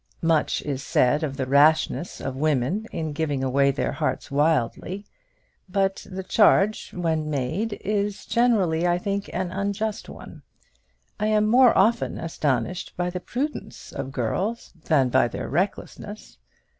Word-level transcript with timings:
Much 0.23 0.63
is 0.63 0.81
said 0.81 1.21
of 1.21 1.37
the 1.37 1.45
rashness 1.45 2.19
of 2.19 2.35
women 2.35 2.87
in 2.91 3.13
giving 3.13 3.43
away 3.43 3.69
their 3.69 3.91
hearts 3.91 4.31
wildly; 4.31 5.05
but 5.69 6.07
the 6.09 6.23
charge 6.23 6.89
when 6.91 7.29
made 7.29 7.79
generally 8.27 8.79
is, 8.79 8.87
I 8.87 8.97
think, 8.97 9.29
an 9.31 9.51
unjust 9.51 10.09
one. 10.09 10.41
I 11.19 11.27
am 11.27 11.45
more 11.45 11.77
often 11.77 12.17
astonished 12.17 12.97
by 12.97 13.11
the 13.11 13.19
prudence 13.19 13.91
of 13.91 14.11
girls 14.11 14.73
than 14.85 15.09
by 15.09 15.27
their 15.27 15.47
recklessness. 15.47 16.39